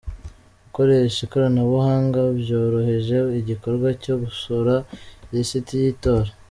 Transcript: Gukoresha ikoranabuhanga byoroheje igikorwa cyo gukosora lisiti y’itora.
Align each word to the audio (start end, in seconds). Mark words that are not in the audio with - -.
Gukoresha 0.63 1.19
ikoranabuhanga 1.25 2.19
byoroheje 2.39 3.17
igikorwa 3.39 3.87
cyo 4.03 4.13
gukosora 4.21 4.73
lisiti 5.31 5.73
y’itora. 5.83 6.31